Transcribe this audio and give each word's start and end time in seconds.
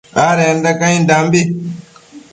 adenda 0.27 0.69
caindambi 0.79 1.41